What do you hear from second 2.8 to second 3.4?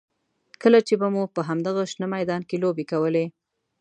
کولې.